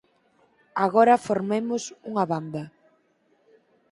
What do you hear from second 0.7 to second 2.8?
Agora formemos unha banda".